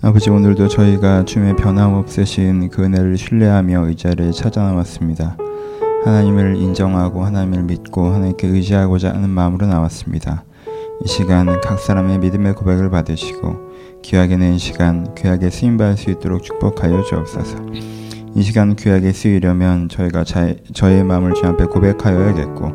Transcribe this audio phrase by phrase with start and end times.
[0.00, 5.36] 아버지 오늘도 저희가 주님의 변함없으신 그 은혜를 신뢰하며 의자를 찾아 나왔습니다.
[6.04, 10.44] 하나님을 인정하고 하나님을 믿고 하나님께 의지하고자 하는 마음으로 나왔습니다.
[11.04, 13.56] 이 시간 각 사람의 믿음의 고백을 받으시고
[14.02, 17.58] 귀하게 낸 시간 귀하게 쓰임 받을 수 있도록 축복하여 주옵소서.
[18.36, 22.72] 이 시간 귀하게 쓰이려면 저희가 자, 저의 마음을 주님 앞에 고백하여야겠고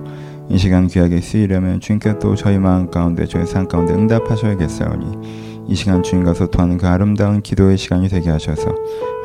[0.50, 6.04] 이 시간 귀하게 쓰이려면 주님께 또 저희 마음 가운데 저희 삶 가운데 응답하셔야겠사오니 이 시간
[6.04, 8.76] 주님과 소통하는 그 아름다운 기도의 시간이 되게 하셔서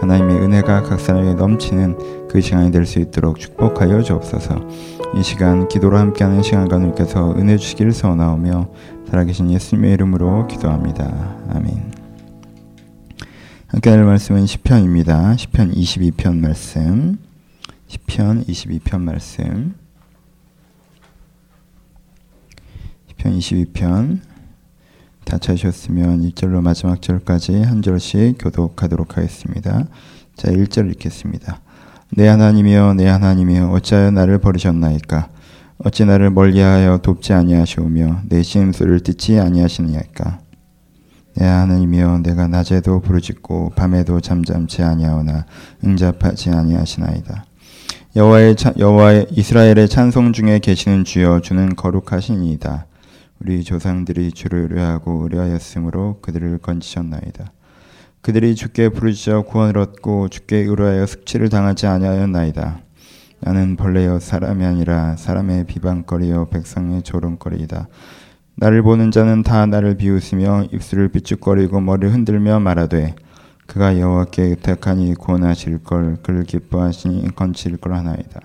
[0.01, 4.57] 하나님의 은혜가 각 사람에게 넘치는 그 시간이 될 수 있도록 축복하여 주옵소서.
[5.17, 8.69] 이 시간 기도로 함께하는 시간 가님께서 은혜 주시기를 소원하오며
[9.09, 11.37] 살아계신 예수님의 이름으로 기도합니다.
[11.51, 11.93] 아멘.
[13.69, 15.37] 함께 할 말씀은 시편입니다.
[15.37, 17.19] 시편 22편 말씀.
[17.89, 19.75] 시편 22편 말씀.
[23.09, 24.28] 시편 22편
[25.29, 29.85] 다 찾으셨으면 1절로 마지막 절까지 한 절씩 교독하도록 하겠습니다.
[30.35, 31.61] 자, 1절 읽겠습니다.
[32.17, 35.29] 내 하나님이여 내 하나님이여 어찌하여 나를 버리셨나이까
[35.85, 40.39] 어찌 나를 멀리하여 돕지 아니하시오며 내 신음소리를 듣지 아니하시느냐이까
[41.35, 45.45] 내 하나님이여 내가 낮에도 부르짖고 밤에도 잠잠치 아니하오나
[45.85, 47.45] 응답하지 아니하시나이다.
[48.17, 52.88] 여호와의 여호와의 이스라엘의 찬송 중에 계시는 주여 주는 거룩하시니이다.
[53.41, 57.53] 우리 조상들이 주를 의뢰하고 의뢰하였으므로 그들을 건지셨나이다.
[58.21, 62.81] 그들이 주께 부르짖어 구원을 얻고 주께 의뢰하여 숙취를 당하지 아니하였나이다.
[63.41, 67.87] 나는 벌레여 사람이 아니라 사람의 비방거리여 백성의 조롱거리이다.
[68.57, 73.15] 나를 보는 자는 다 나를 비웃으며 입술을 비축거리고 머리를 흔들며 말하되
[73.69, 78.41] 그가 여호와께 의탁하니 구원하실 걸 그를 기뻐하시니 건칠 걸 하나이다.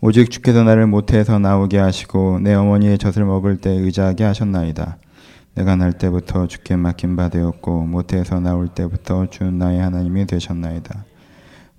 [0.00, 4.98] 오직 주께서 나를 모태에서 나오게 하시고 내 어머니의 젖을 먹을 때 의자하게 하셨나이다.
[5.56, 11.04] 내가 날 때부터 주께 맡긴 바 되었고 모태에서 나올 때부터 주 나의 하나님이 되셨나이다.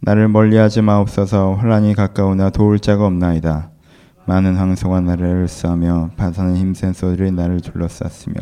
[0.01, 3.71] 나를 멀리하지 마옵소서 혼란이 가까우나 도울 자가 없나이다.
[4.25, 8.41] 많은 황소가 나를 싸며 바사는 힘센 소들이 나를 둘러쌌으며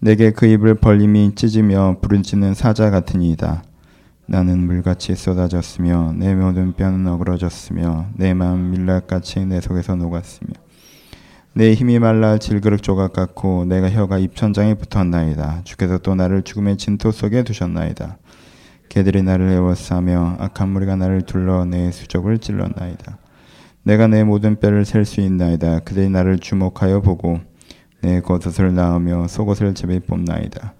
[0.00, 3.62] 내게 그 입을 벌림이 찢으며 부르짖는 사자 같으니이다.
[4.32, 10.54] 나는 물같이 쏟아졌으며 내 모든 뼈는 어그러졌으며 내 마음 밀랍같이 내 속에서 녹았으며
[11.52, 15.64] 내 힘이 말라 질그릇 조각 같고 내가 혀가 입천장에 붙었나이다.
[15.64, 18.16] 주께서 또 나를 죽음의 진토 속에 두셨나이다.
[18.88, 23.18] 개들이 나를 애워싸며 악한 무리가 나를 둘러 내 수족을 찔렀나이다.
[23.82, 25.80] 내가 내 모든 뼈를 셀 수 있나이다.
[25.80, 27.38] 그들이 나를 주목하여 보고
[28.00, 30.72] 내 겉옷을 낳으며 속옷을 제비 뽑나이다.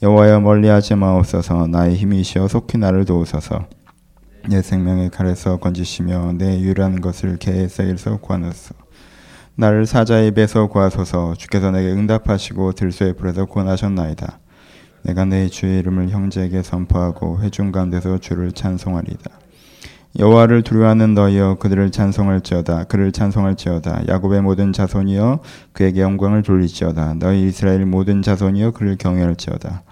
[0.00, 1.66] 여호와여 멀리하지 마옵소서.
[1.66, 3.66] 나의 힘이시여 속히 나를 도우소서.
[4.48, 8.76] 내 생명의 칼에서 건지시며 내 유일한 것을 개의 쌀에서 구하소서.
[9.56, 11.34] 나를 사자의 입에서 구하소서.
[11.36, 14.38] 주께서 내게 응답하시고 들소의 불에서 구원하셨나이다.
[15.02, 19.30] 내가 내 주의 이름을 형제에게 선포하고 회중 가운데서 주를 찬송하리다.
[20.16, 22.84] 여호와를 두려워하는 너희여 그들을 찬송할지어다.
[22.84, 24.02] 그를 찬송할지어다.
[24.06, 25.40] 야곱의 모든 자손이여
[25.72, 27.14] 그에게 영광을 돌리지어다.
[27.14, 29.82] 너희 이스라엘 모든 자손이여 그를 경외할지어다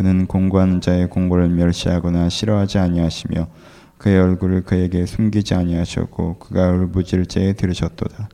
[0.00, 3.48] 그는 공고하는 자의 공고를 멸시하거나 싫어하지 아니하시며
[3.98, 8.30] 그의 얼굴을 그에게 숨기지 아니하셨고 그가 울부짖을 때에 들으셨도다.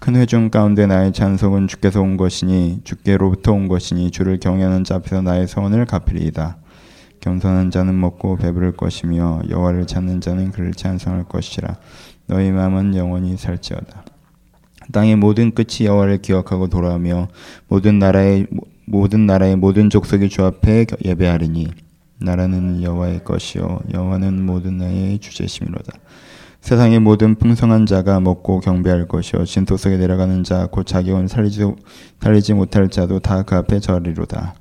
[0.00, 5.22] 큰 회중 가운데 나의 찬송은 주께서 온 것이니 주께로부터 온 것이니 주를 경외하는 자 앞에서
[5.22, 6.58] 나의 소원을 갚으리이다.
[7.20, 11.74] 겸손한 자는 먹고 배부를 것이며 여호와를 찾는 자는 그를 찬송할 것이라.
[12.26, 14.04] 너희 마음은 영원히 살지어다.
[14.92, 17.28] 땅의 모든 끝이 여호와를 기억하고 돌아오며
[17.66, 18.46] 모든 나라의
[18.90, 21.68] 모든 나라의 모든 족속이 주 앞에 예배하리니
[22.20, 25.92] 나라는 여호와의 것이요 여호와는 모든 나의 주제심이로다
[26.60, 31.70] 세상의 모든 풍성한 자가 먹고 경배할 것이요 진토 속에 내려가는 자 곧 자기 온 살리지,
[32.20, 34.54] 살리지 못할 자도 다 그 앞에 절리로다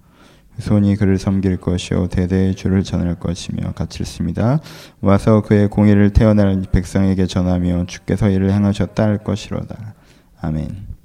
[0.59, 4.59] 손이 그를 섬길 것이요 대대의 주를 전할 것이며 같이 읽습니다.
[5.01, 9.93] 와서 그의 공의를 태어날 백성에게 전하며 주께서 이를 행하셨다 할 것이로다.
[10.41, 10.96] 아멘.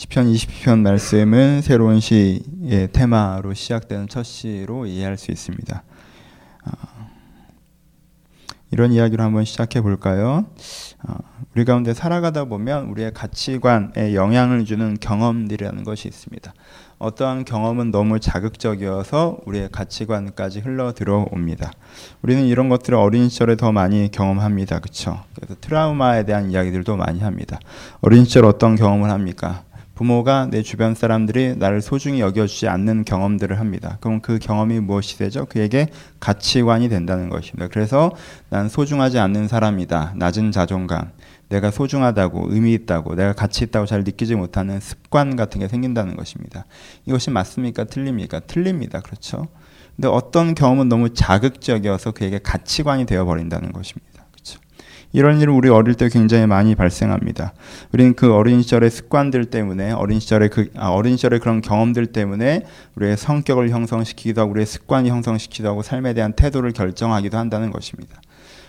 [0.00, 5.82] 시편 20편 말씀은 새로운 시의 테마로 시작되는 첫 시로 이해할 수 있습니다.
[6.64, 7.10] 어,
[8.70, 10.46] 이런 이야기로 한번 시작해 볼까요?
[11.06, 11.14] 어,
[11.54, 16.54] 우리 가운데 살아가다 보면 우리의 가치관에 영향을 주는 경험들이라는 것이 있습니다.
[16.96, 21.72] 어떠한 경험은 너무 자극적이어서 우리의 가치관까지 흘러 들어옵니다.
[22.22, 24.80] 우리는 이런 것들을 어린 시절에 더 많이 경험합니다.
[24.80, 25.24] 그렇죠?
[25.34, 27.60] 그래서 트라우마에 대한 이야기들도 많이 합니다.
[28.00, 29.64] 어린 시절 어떤 경험을 합니까?
[30.00, 33.98] 부모가 내 주변 사람들이 나를 소중히 여겨주지 않는 경험들을 합니다.
[34.00, 35.44] 그럼 그 경험이 무엇이 되죠?
[35.44, 35.88] 그에게
[36.20, 37.68] 가치관이 된다는 것입니다.
[37.68, 38.10] 그래서
[38.48, 40.14] 난 소중하지 않는 사람이다.
[40.16, 41.10] 낮은 자존감.
[41.50, 46.64] 내가 소중하다고 의미 있다고 내가 가치 있다고 잘 느끼지 못하는 습관 같은 게 생긴다는 것입니다.
[47.04, 47.84] 이것이 맞습니까?
[47.84, 48.40] 틀립니까?
[48.40, 49.00] 틀립니다.
[49.00, 49.48] 그렇죠?
[49.96, 54.09] 근데 어떤 경험은 너무 자극적이어서 그에게 가치관이 되어 버린다는 것입니다.
[55.12, 57.52] 이런 일은 우리 어릴 때 굉장히 많이 발생합니다.
[57.92, 62.64] 우리는 그 어린 시절의 습관들 때문에 어린 시절의 그 아, 어린 시절의 그런 경험들 때문에
[62.96, 68.20] 우리의 성격을 형성시키기도 하고 우리의 습관이 형성시키기도 하고 삶에 대한 태도를 결정하기도 한다는 것입니다.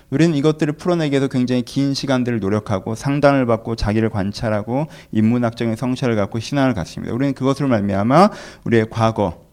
[0.10, 6.40] 우리는 이것들을 풀어내기 위해서 굉장히 긴 시간들을 노력하고 상담을 받고 자기를 관찰하고 인문학적인 성찰을 갖고
[6.40, 7.14] 신앙을 갖습니다.
[7.14, 8.30] 우리는 그것으로 말미암아
[8.66, 9.46] 우리의 과거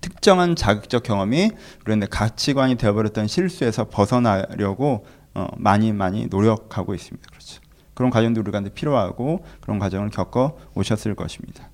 [0.00, 1.52] 특정한 자극적 경험이
[1.86, 5.04] 우리의 가치관이 되어버렸던 실수에서 벗어나려고
[5.34, 7.28] 어, 많이 많이 노력하고 있습니다.
[7.28, 7.60] 그렇죠.
[7.94, 11.70] 그런 과정도 우리가 필요하고 그런 과정을 겪어 오셨을 것입니다.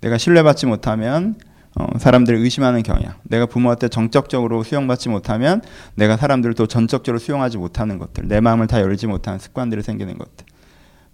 [0.00, 1.36] 내가 신뢰받지 못하면
[1.74, 3.14] 어, 사람들을 의심하는 경향.
[3.24, 5.62] 내가 부모한테 정적적으로 수용받지 못하면
[5.94, 8.26] 내가 사람들을 또 전적적으로 수용하지 못하는 것들.
[8.26, 10.46] 내 마음을 다 열지 못하는 습관들이 생기는 것들.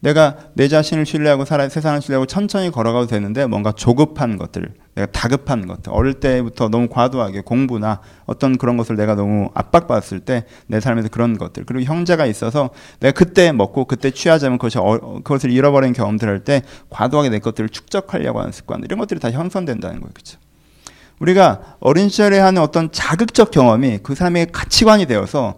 [0.05, 5.67] 내가 내 자신을 신뢰하고 살아, 세상을 신뢰하고 천천히 걸어가도 되는데 뭔가 조급한 것들, 내가 다급한
[5.67, 11.09] 것들, 어릴 때부터 너무 과도하게 공부나 어떤 그런 것을 내가 너무 압박받았을 때 내 삶에서
[11.09, 12.69] 그런 것들, 그리고 형제가 있어서
[13.01, 16.61] 내가 그때 먹고 그때 취하자면 그것이 어, 그것을 잃어버린 경험들 할 때
[16.91, 20.39] 과도하게 내 것들을 축적하려고 하는 습관, 이런 것들이 다 형성된다는 거예요, 그렇죠?
[21.19, 25.55] 우리가 어린 시절에 하는 어떤 자극적 경험이 그 사람의 가치관이 되어서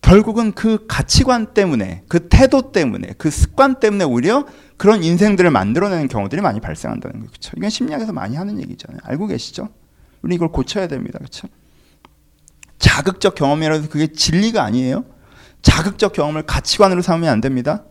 [0.00, 4.46] 결국은 그 가치관 때문에 그 태도 때문에 그 습관 때문에 오히려
[4.76, 7.30] 그런 인생들을 만들어내는 경우들이 많이 발생한다는 거예요.
[7.30, 7.52] 그렇죠?
[7.56, 9.00] 이건 심리학에서 많이 하는 얘기잖아요.
[9.02, 9.68] 알고 계시죠?
[10.22, 11.18] 우리 이걸 고쳐야 됩니다.
[11.18, 11.48] 그렇죠?
[12.78, 15.04] 자극적 경험이라서 그게 진리가 아니에요.
[15.62, 17.84] 자극적 경험을 가치관으로 삼으면 안 됩니다.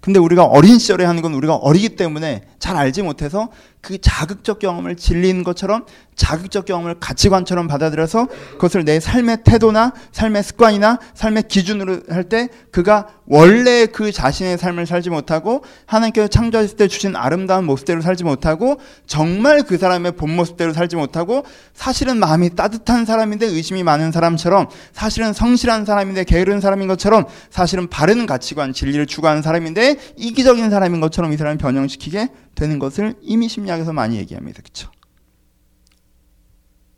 [0.00, 3.50] 근데 우리가 어린 시절에 하는 건 우리가 어리기 때문에 잘 알지 못해서
[3.80, 5.84] 그 자극적 경험을 진리인 것처럼
[6.14, 13.08] 자극적 경험을 가치관처럼 받아들여서 그것을 내 삶의 태도나 삶의 습관이나 삶의 기준으로 할 때 그가
[13.26, 19.62] 원래 그 자신의 삶을 살지 못하고 하나님께서 창조하실 때 주신 아름다운 모습대로 살지 못하고 정말
[19.62, 25.86] 그 사람의 본 모습대로 살지 못하고 사실은 마음이 따뜻한 사람인데 의심이 많은 사람처럼 사실은 성실한
[25.86, 31.58] 사람인데 게으른 사람인 것처럼 사실은 바른 가치관 진리를 추구하는 사람인데 이기적인 사람인 것처럼 이 사람을
[31.58, 34.62] 변형시키게 되는 것을 이미 심리 학에서 많이 얘기합니다.
[34.62, 34.90] 그렇죠?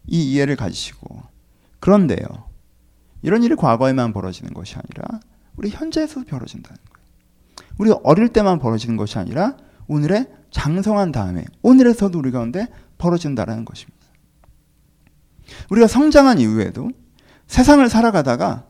[0.06, 1.22] 이 이해를 가지시고
[1.80, 2.26] 그런데요.
[3.22, 5.20] 이런 일이 과거에만 벌어지는 것이 아니라
[5.56, 7.02] 우리 현재에서도 벌어진다는 거예요.
[7.78, 13.98] 우리 어릴 때만 벌어지는 것이 아니라 오늘의 장성한 다음에 오늘에서도 우리 가운데 벌어진다라는 것입니다.
[15.70, 16.90] 우리가 성장한 이후에도
[17.46, 18.66] 세상을 살아가다가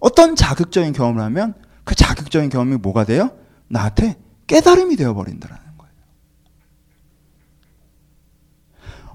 [0.00, 1.54] 어떤 자극적인 경험을 하면
[1.84, 3.30] 그 자극적인 경험이 뭐가 돼요?
[3.68, 5.69] 나한테 깨달음이 되어버린다라는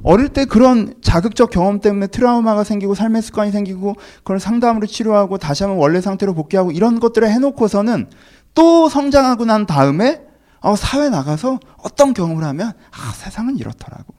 [0.06, 5.64] 어릴 때 그런 자극적 경험 때문에 트라우마가 생기고 삶의 습관이 생기고 그걸 상담으로 치료하고 다시
[5.64, 8.12] 한번 원래 상태로 복귀하고 이런 것들을 해놓고서는
[8.54, 10.22] 또 성장하고 난 다음에
[10.60, 14.14] 어, 사회 나가서 어떤 경험을 하면 아 세상은 이렇더라고.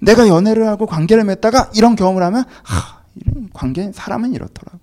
[0.00, 4.80] 내가 연애를 하고 관계를 맺다가 이런 경험을 하면 아 이런 관계 사람은 이렇더라고.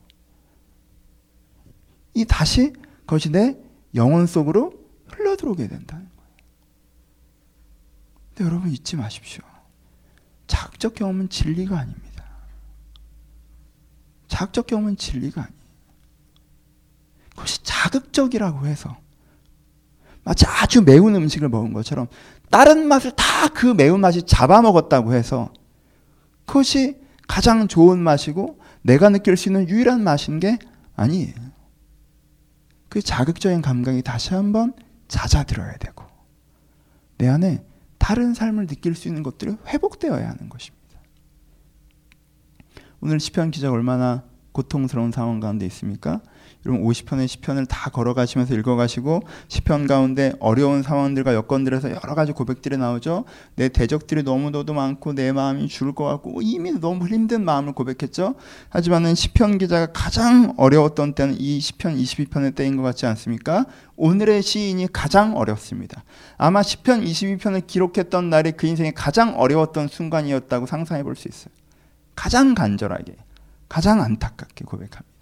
[2.14, 2.72] 이 다시
[3.02, 3.58] 그것이 내
[3.94, 4.72] 영혼 속으로
[5.10, 6.32] 흘러들어오게 된다는 거예요.
[8.30, 9.44] 근데 여러분 잊지 마십시오.
[10.48, 12.26] 자극적 경험은 진리가 아닙니다.
[14.28, 15.66] 자극적 경험은 진리가 아니에요.
[17.32, 18.98] 그것이 자극적이라고 해서
[20.24, 22.08] 마치 아주 매운 음식을 먹은 것처럼
[22.50, 25.52] 다른 맛을 다 그 매운맛이 잡아먹었다고 해서
[26.46, 30.60] 그것이 가장 좋은 맛이고 내가 느낄 수 있는 유일한 맛인 게
[30.96, 31.34] 아니에요.
[32.90, 34.74] 그 자극적인 감각이 다시 한번
[35.08, 36.04] 잦아들어야 되고
[37.18, 37.64] 내 안에
[38.06, 41.00] 다른 삶을 느낄 수 있는 것들이 회복되어야 하는 것입니다.
[43.02, 46.22] 오늘 시편 기자 얼마나 고통스러운 상황 가운데 있습니까?
[46.66, 53.26] 여러분 50편의 시편을 다 걸어가시면서 읽어가시고 시편 가운데 어려운 상황들과 여건들에서 여러 가지 고백들이 나오죠.
[53.56, 58.36] 내 대적들이 너무너도 많고 내 마음이 죽을 것 같고 이미 너무 힘든 마음을 고백했죠.
[58.70, 63.66] 하지만은 시편 기자가 가장 어려웠던 때는 이 시편 22편의 때인 것 같지 않습니까?
[63.96, 66.04] 오늘의 시인이 가장 어렵습니다.
[66.38, 71.54] 아마 시편 22편을 기록했던 날이 그 인생에 가장 어려웠던 순간이었다고 상상해 볼 수 있어요.
[72.16, 73.16] 가장 간절하게,
[73.70, 75.15] 가장 안타깝게 고백합니다.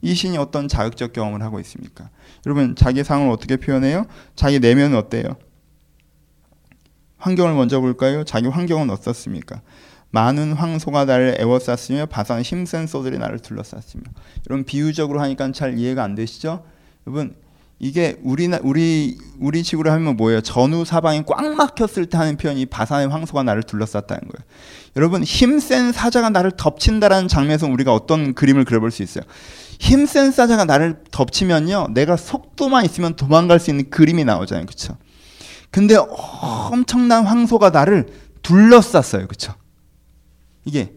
[0.00, 2.10] 이 신이 어떤 자극적 경험을 하고 있습니까?
[2.46, 4.06] 여러분 자기 상을 어떻게 표현해요?
[4.36, 5.36] 자기 내면은 어때요?
[7.18, 8.24] 환경을 먼저 볼까요?
[8.24, 9.60] 자기 환경은 어떻습니까?
[10.10, 14.04] 많은 황소가 나를 애워쌌으며 바산 힘센 소들이 나를 둘러쌌으며
[14.48, 16.64] 여러분 비유적으로 하니까 잘 이해가 안 되시죠?
[17.06, 17.34] 여러분
[17.80, 20.40] 이게 우리나 우리 우리 식으로 하면 뭐예요?
[20.40, 24.44] 전후 사방이 꽉 막혔을 때 하는 표현이 바산의 황소가 나를 둘러쌌다는 거예요.
[24.96, 29.22] 여러분 힘센 사자가 나를 덮친다라는 장면에서 우리가 어떤 그림을 그려볼 수 있어요.
[29.78, 34.96] 힘센 사자가 나를 덮치면요, 내가 속도만 있으면 도망갈 수 있는 그림이 나오잖아요, 그렇죠?
[35.70, 35.94] 근데
[36.40, 38.08] 엄청난 황소가 나를
[38.42, 39.54] 둘러쌌어요, 그렇죠?
[40.64, 40.94] 이게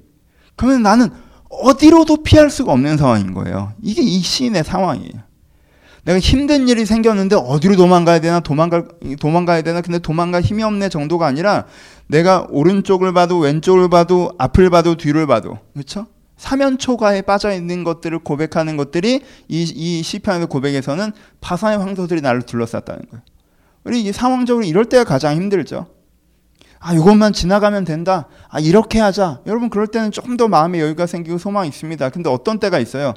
[0.55, 1.09] 그러면 나는
[1.47, 3.73] 어디로도 피할 수가 없는 상황인 거예요.
[3.83, 5.30] 이게 이 시인의 상황이에요.
[6.03, 8.87] 내가 힘든 일이 생겼는데 어디로 도망가야 되나 도망갈
[9.19, 11.65] 도망가야 되나 근데 도망갈 힘이 없네 정도가 아니라
[12.07, 16.07] 내가 오른쪽을 봐도 왼쪽을 봐도 앞을 봐도 뒤를 봐도 그렇죠?
[16.37, 23.23] 사면초가에 빠져 있는 것들을 고백하는 것들이 이, 이 시편의 고백에서는 파산의 황소들이 나를 둘러쌌다는 거예요.
[23.83, 25.85] 우리 이 상황적으로 이럴 때가 가장 힘들죠.
[26.83, 28.27] 아, 이것만 지나가면 된다.
[28.49, 29.41] 아, 이렇게 하자.
[29.45, 32.09] 여러분, 그럴 때는 조금 더 마음의 여유가 생기고 소망이 있습니다.
[32.09, 33.13] 근데 어떤 때가 있어요.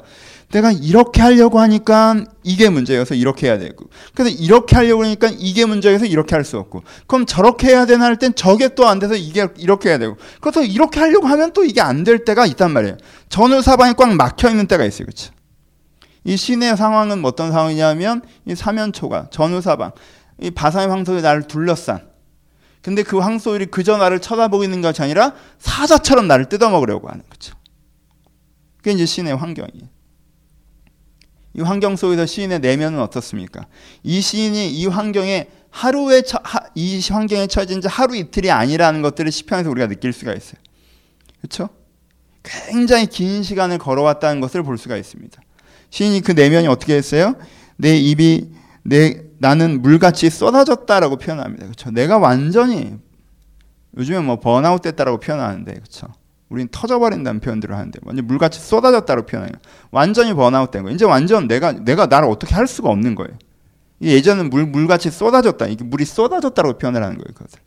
[0.51, 3.85] 내가 이렇게 하려고 하니까 이게 문제여서 이렇게 해야 되고.
[4.13, 6.83] 근데 이렇게 하려고 하니까 이게 문제여서 이렇게 할 수 없고.
[7.07, 10.15] 그럼 저렇게 해야 되나 할 땐 저게 또 안 돼서 이게 이렇게 해야 되고.
[10.41, 12.97] 그래서 이렇게 하려고 하면 또 이게 안 될 때가 있단 말이에요.
[13.29, 15.07] 전후 사방이 꽉 막혀 있는 때가 있어요.
[15.07, 15.33] 그렇죠?
[16.23, 19.91] 이 신의 상황은 어떤 상황이냐면 이 사면초가 전후 사방
[20.39, 22.01] 이 바산의 황소에 나를 둘러싼
[22.85, 27.55] 근데 그 황소들이 그저 나를 쳐다보고 있는 것이 아니라 사자처럼 나를 뜯어먹으려고 하는 거죠.
[28.77, 29.89] 그게 이제 시인의 환경이에요.
[31.55, 33.65] 이 환경 속에서 시인의 내면은 어떻습니까?
[34.03, 39.31] 이 시인이 이 환경에 하루에 처, 하, 이 환경에 처해진 지 하루 이틀이 아니라는 것들을
[39.31, 40.61] 시편에서 우리가 느낄 수가 있어요.
[41.41, 41.69] 그렇죠?
[42.43, 45.41] 굉장히 긴 시간을 걸어왔다는 것을 볼 수가 있습니다.
[45.89, 47.35] 시인이 그 내면이 어떻게 했어요?
[47.77, 48.51] 내 입이
[48.83, 51.65] 내 나는 물같이 쏟아졌다라고 표현합니다.
[51.65, 51.91] 그렇죠?
[51.91, 52.95] 내가 완전히
[53.97, 56.07] 요즘에 뭐 번아웃 됐다라고 표현하는데 그렇죠?
[56.49, 59.53] 우린 터져버린다는 표현들을 하는데 완전 물같이 쏟아졌다고 표현해요.
[59.91, 60.95] 완전히 번아웃 된 거예요.
[60.95, 63.31] 이제 완전 내가 내가 나를 어떻게 할 수가 없는 거예요.
[64.01, 65.65] 예전은 물 물같이 쏟아졌다.
[65.67, 67.33] 이게 물이 쏟아졌다고 표현을 하는 거예요.
[67.33, 67.59] 그것을.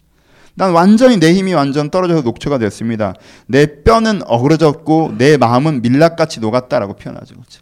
[0.54, 3.14] 난 완전히 내 힘이 완전 떨어져서 녹초가 됐습니다.
[3.46, 7.34] 내 뼈는 어그러졌고 내 마음은 밀랍같이 녹았다라고 표현하죠.
[7.34, 7.60] 그렇죠?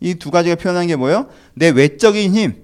[0.00, 1.26] 이 두 가지가 표현한 게 뭐예요?
[1.54, 2.54] 내 외적인 힘,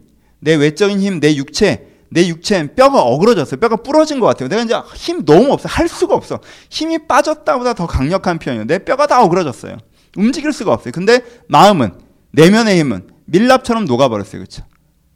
[0.40, 3.58] 내 외적인 힘, 내 육체, 내 육체는 뼈가 어그러졌어요.
[3.58, 4.48] 뼈가 부러진 것 같아요.
[4.48, 5.68] 내가 이제 힘 너무 없어.
[5.68, 6.40] 할 수가 없어.
[6.70, 8.66] 힘이 빠졌다보다 더 강력한 표현이에요.
[8.66, 9.76] 내 뼈가 다 어그러졌어요.
[10.16, 10.92] 움직일 수가 없어요.
[10.92, 11.92] 근데 마음은,
[12.30, 14.40] 내면의 힘은 밀랍처럼 녹아버렸어요.
[14.40, 14.62] 그렇죠?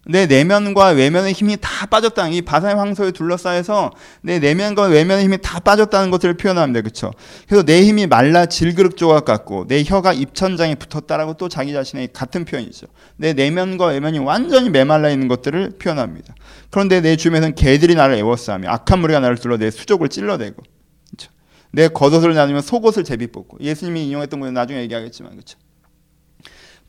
[0.07, 3.90] 내 내면과 외면의 힘이 다 빠졌다는 이 바사의 황소에 둘러싸여서
[4.23, 6.80] 내 내면과 외면의 힘이 다 빠졌다는 것을 표현합니다.
[6.80, 7.12] 그렇죠?
[7.47, 12.47] 그래서 내 힘이 말라 질그릇 조각 같고 내 혀가 입천장에 붙었다라고 또 자기 자신의 같은
[12.47, 12.87] 표현이죠.
[13.16, 16.35] 내 내면과 외면이 완전히 메말라 있는 것들을 표현합니다.
[16.71, 20.62] 그런데 내 주변에서는 개들이 나를 애워싸며 악한 무리가 나를 둘러 내 수족을 찔러대고
[21.11, 21.30] 그렇죠?
[21.73, 25.59] 내 겉옷을 나누면 속옷을 제비 뽑고 예수님이 인용했던 거는 나중에 얘기하겠지만 그렇죠?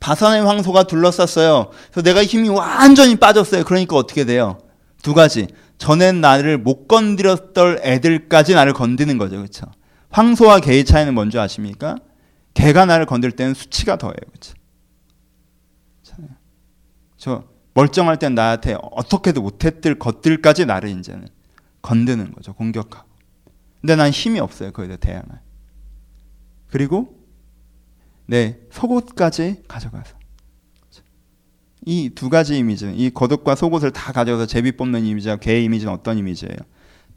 [0.01, 1.69] 바산의 황소가 둘러쌌어요.
[1.91, 3.63] 그래서 내가 힘이 완전히 빠졌어요.
[3.63, 4.57] 그러니까 어떻게 돼요?
[5.01, 5.47] 두 가지.
[5.77, 9.37] 전엔 나를 못 건드렸던 애들까지 나를 건드는 거죠.
[9.37, 9.67] 그렇죠?
[10.09, 11.95] 황소와 개의 차이는 뭔지 아십니까?
[12.55, 14.15] 개가 나를 건들 때는 수치가 더해요.
[14.27, 14.53] 그렇죠?
[17.17, 17.43] 저
[17.75, 21.27] 멀쩡할 땐 나한테 어떻게도 못했들 것들까지 나를 이제는
[21.83, 22.53] 건드는 거죠.
[22.53, 23.07] 공격하고.
[23.79, 24.71] 근데 난 힘이 없어요.
[24.71, 25.41] 거기에 대항할.
[26.69, 27.20] 그리고
[28.31, 30.15] 네, 속옷까지 가져가서.
[31.85, 36.17] 이 두 가지 이미지, 이 겉옷과 속옷을 다 가져가서 제비 뽑는 이미지와 개의 이미지는 어떤
[36.17, 36.55] 이미지예요?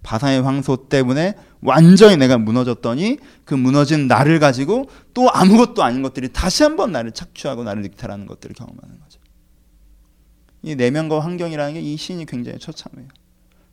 [0.03, 6.63] 바사의 황소 때문에 완전히 내가 무너졌더니 그 무너진 나를 가지고 또 아무것도 아닌 것들이 다시
[6.65, 9.21] 한번 나를 착취하고 나를 닉탈하는 것들을 경험하는 거죠.
[10.63, 13.09] 이 내면과 환경이라는 게 이 신이 굉장히 처참해요.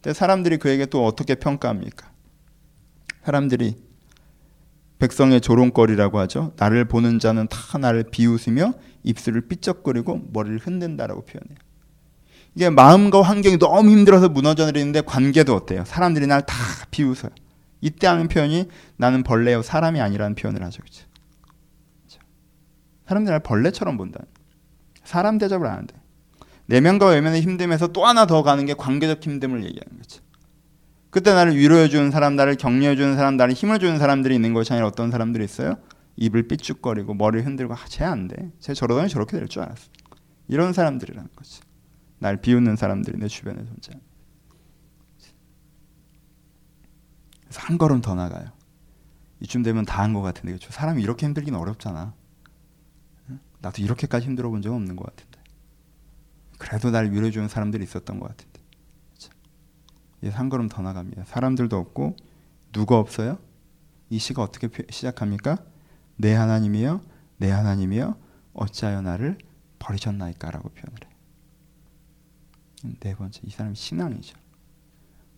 [0.01, 2.11] 근데 사람들이 그에게 또 어떻게 평가합니까?
[3.25, 3.75] 사람들이
[5.01, 6.53] 백성의 조롱거리라고 하죠.
[6.57, 11.57] 나를 보는 자는 다 나를 비웃으며 입술을 삐쩍거리고 머리를 흔든다라고 표현해요.
[12.53, 15.83] 이게 마음과 환경이 너무 힘들어서 무너져 내리는데 관계도 어때요?
[15.85, 16.55] 사람들이 날 다
[16.91, 17.31] 비웃어요.
[17.81, 18.67] 이때 하는 표현이
[18.97, 20.83] 나는 벌레요 사람이 아니라는 표현을 하죠.
[20.83, 21.07] 그렇죠?
[23.07, 24.19] 사람들이 날 벌레처럼 본다.
[25.03, 25.95] 사람 대접을 안 한대.
[26.67, 30.21] 내면과 외면의 힘듦에서 또 하나 더 가는 게 관계적 힘듦을 얘기하는 거죠.
[31.11, 34.71] 그때 나를 위로해 주는 사람, 나를 격려해 주는 사람, 나를 힘을 주는 사람들이 있는 것이
[34.73, 35.75] 아니라 어떤 사람들이 있어요?
[36.15, 38.51] 입을 삐죽거리고 머리를 흔들고 아, 쟤 안 돼.
[38.59, 39.89] 쟤 저러더니 저렇게 될 줄 알았어.
[40.47, 41.61] 이런 사람들이라는 거지.
[42.19, 43.93] 날 비웃는 사람들이 내 주변에 존재.
[47.43, 48.51] 그래서 한 걸음 더 나가요.
[49.41, 50.71] 이쯤 되면 다 한 것 같은데 그렇죠?
[50.71, 52.13] 사람이 이렇게 힘들긴 어렵잖아.
[53.59, 55.39] 나도 이렇게까지 힘들어 본적 없는 것 같은데.
[56.57, 58.37] 그래도 날 위로해 주는 사람들이 있었던 것 같
[60.23, 60.35] 은데.
[60.35, 61.25] 한 걸음 더 나갑니다.
[61.25, 62.15] 사람들도 없고
[62.71, 63.37] 누가 없어요?
[64.09, 65.57] 이 시가 어떻게 시작합니까?
[66.17, 67.01] 내 하나님이여,
[67.37, 68.17] 내 하나님이여,
[68.53, 69.37] 어찌하여 나를
[69.79, 71.09] 버리셨나이까라고 표현을 해.
[72.99, 74.37] 네 번째, 이 사람이 신앙이죠.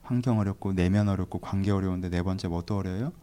[0.01, 3.13] 환경 어렵고 내면 어렵고 관계 어려운데 네 번째 뭐또 어려요?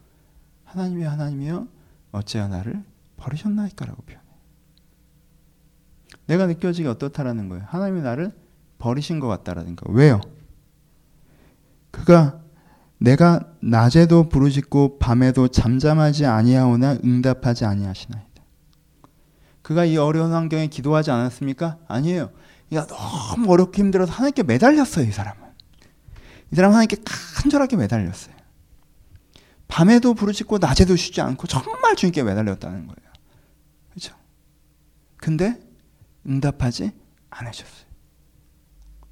[0.64, 1.66] 하나님이 하나님이여
[2.12, 2.82] 어찌하 나를
[3.16, 4.24] 버리셨나이까라고 표현해.
[6.26, 7.64] 내가 느껴지기 어떻다라는 거예요.
[7.66, 8.32] 하나님이 나를
[8.78, 9.90] 버리신 것 같다라는 거.
[9.92, 10.20] 왜요?
[11.90, 12.40] 그가
[12.98, 18.28] 내가 낮에도 부르짖고 밤에도 잠잠하지 아니하오나 응답하지 아니하시나이다.
[19.62, 21.78] 그가 이 어려운 환경에 기도하지 않았습니까?
[21.88, 22.30] 아니에요.
[22.74, 25.48] 야 너무 어렵게 힘들어서 하나님께 매달렸어요 이 사람은.
[26.52, 28.34] 이 사람은 하나님께 간절하게 매달렸어요.
[29.68, 33.10] 밤에도 부르짖고 낮에도 쉬지 않고 정말 주님께 매달렸다는 거예요.
[33.90, 34.14] 그렇죠?
[35.16, 35.58] 근데
[36.26, 36.92] 응답하지
[37.30, 37.86] 않으셨어요.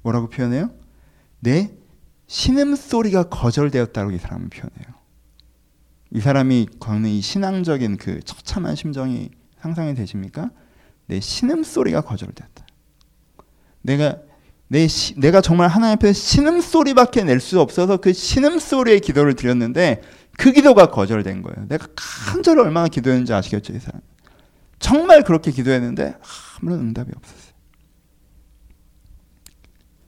[0.01, 0.71] 뭐라고 표현해요?
[1.39, 1.71] 내
[2.29, 4.99] 신음소리가 거절되었다고 이 사람은 표현해요.
[6.11, 10.51] 이 사람이 겪는 이 신앙적인 그 처참한 심정이 상상이 되십니까?
[11.07, 12.67] 내 신음소리가 거절됐다.
[13.81, 14.17] 내가
[14.67, 20.01] 내 시, 내가 정말 하나님 앞에 신음소리밖에 낼 수 없어서 그 신음소리의 기도를 드렸는데
[20.37, 21.67] 그 기도가 거절된 거예요.
[21.67, 24.01] 내가 간절히 얼마나 기도했는지 아시겠죠, 이 사람.
[24.77, 26.15] 정말 그렇게 기도했는데
[26.61, 27.53] 아무런 응답이 없었어요.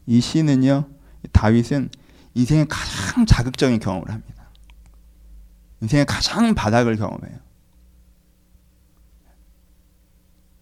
[0.05, 0.87] 이 시는요,
[1.31, 1.89] 다윗은
[2.33, 4.49] 인생의 가장 자극적인 경험을 합니다.
[5.81, 7.39] 인생의 가장 바닥을 경험해요.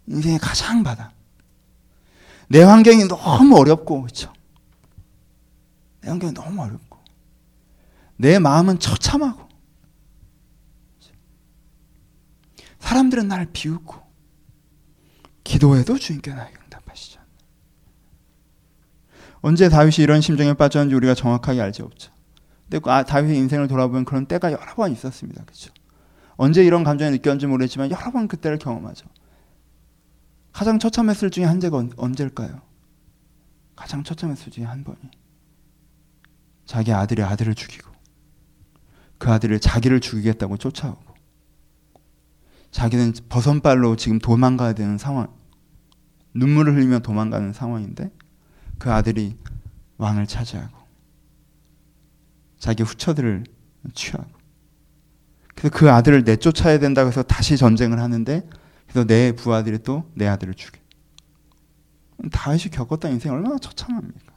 [0.08, 1.14] 인생의 가장 바닥.
[2.48, 4.34] 내 환경이 너무 어렵고, 그렇죠?
[6.02, 6.98] 내 환경이 너무 어렵고,
[8.18, 9.48] 내 마음은 처참하고,
[12.80, 13.96] 사람들은 나를 비웃고,
[15.44, 16.59] 기도해도 주님께 나에게.
[19.42, 22.12] 언제 다윗이 이런 심정에 빠졌는지 우리가 정확하게 알지 없죠.
[22.70, 25.44] 근데 아, 다윗의 인생을 돌아보면 그런 때가 여러 번 있었습니다.
[25.44, 25.72] 그렇죠?
[26.36, 29.08] 언제 이런 감정을 느꼈는지 모르겠지만 여러 번 그때를 경험하죠.
[30.52, 32.62] 가장 처참했을 중에 한 제가 언제일까요?
[33.76, 34.98] 가장 처참했을 중에 한 번이
[36.66, 37.90] 자기 아들의 아들을 죽이고
[39.18, 41.14] 그 아들을 자기를 죽이겠다고 쫓아오고
[42.72, 45.34] 자기는 버선발로 지금 도망가야 되는 상황
[46.34, 48.12] 눈물을 흘리며 도망가는 상황인데
[48.80, 49.38] 그 아들이
[49.98, 50.78] 왕을 차지하고
[52.58, 53.44] 자기 후처들을
[53.94, 54.30] 취하고
[55.56, 58.48] 그래서 그 아들을 내쫓아야 된다고 해서 다시 전쟁을 하는데
[58.88, 60.80] 그래서 내 부하들이 또 내 아들을 죽여.
[62.32, 64.34] 다윗이 겪었던 인생이 얼마나 처참합니까?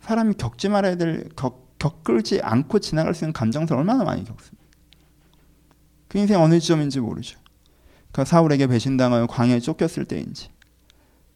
[0.00, 4.64] 사람이 겪지 말아야 될 겪, 겪을지 않고 지나갈 수 있는 감정들 얼마나 많이 겪습니까?
[6.08, 7.38] 그 인생 어느 지점인지 모르죠.
[8.12, 10.48] 그 사울에게 배신당하여 광야에 쫓겼을 때인지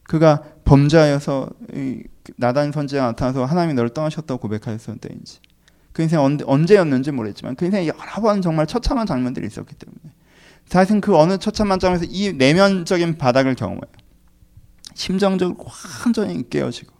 [0.03, 1.49] 그가 범죄하여서
[2.37, 5.39] 나단 선지가 나타나서 하나님이 너를 떠나셨다고 고백하였을 때인지
[5.91, 10.15] 그 인생 언제, 였는지 모르겠지만 그 인생에 여러 번 정말 처참한 장면들이 있었기 때문에
[10.69, 13.81] 다윗은 그 어느 처참한 장면에서 이 내면적인 바닥을 경험해요.
[14.93, 15.57] 심정적으로
[16.05, 16.93] 완전히 깨어지고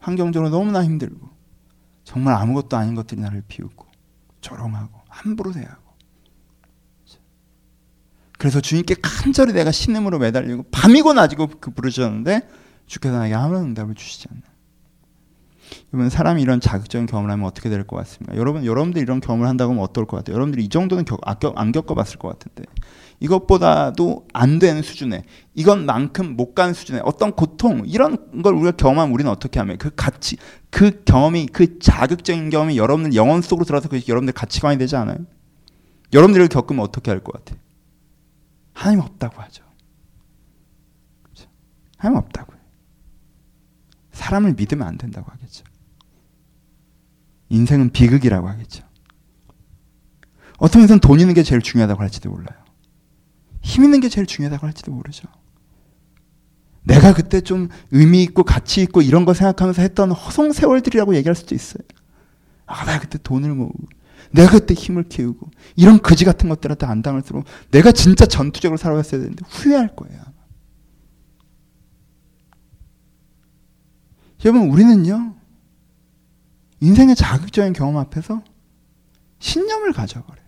[0.00, 1.30] 환경적으로 너무나 힘들고
[2.02, 3.86] 정말 아무것도 아닌 것들이 나를 비웃고
[4.40, 5.81] 조롱하고 함부로 대하고
[8.42, 12.40] 그래서 주님께 간절히 내가 신음으로 매달리고 밤이고 낮이고 그 부르셨는데
[12.86, 14.42] 주께서 나에게 아무런 응답을 주시지 않나.
[15.94, 18.36] 여러분 사람이 이런 자극적인 경험을 하면 어떻게 될 것 같습니까?
[18.36, 20.34] 여러분 여러분들 이런 경험을 한다고 하면 어떨 것 같아요?
[20.34, 22.64] 여러분들이 이 정도는 겪, 안 겪어봤을 것 같은데
[23.20, 25.22] 이것보다도 안 되는 수준에
[25.54, 30.36] 이것만큼 못 간 수준에 어떤 고통 이런 걸 우리가 경험하면 우리는 어떻게 하면 그 가치
[30.70, 35.18] 그 경험이 그 자극적인 경험이 여러분들 영혼 속으로 들어서 그 여러분들 가치관이 되지 않아요?
[36.12, 37.61] 여러분들을 겪으면 어떻게 할 것 같아요?
[38.72, 39.64] 하나님 없다고 하죠.
[41.22, 41.48] 그렇죠?
[41.98, 42.58] 하나님 없다고요.
[44.12, 45.64] 사람을 믿으면 안 된다고 하겠죠.
[47.48, 48.84] 인생은 비극이라고 하겠죠.
[50.58, 52.62] 어떤 면에서는 돈 있는 게 제일 중요하다고 할지도 몰라요.
[53.62, 55.28] 힘 있는 게 제일 중요하다고 할지도 모르죠.
[56.84, 61.54] 내가 그때 좀 의미 있고 가치 있고 이런 거 생각하면서 했던 허송 세월들이라고 얘기할 수도
[61.54, 61.82] 있어요.
[62.66, 63.74] 아, 내가 그때 돈을 모으고,
[64.30, 69.44] 내가 그때 힘을 키우고, 이런 거지 같은 것들한테 안 당할수록 내가 진짜 전투적으로 살아왔어야 되는데
[69.48, 70.20] 후회할 거예요.
[74.44, 75.36] 여러분, 우리는요,
[76.80, 78.42] 인생의 자극적인 경험 앞에서
[79.38, 80.42] 신념을 가져버려요.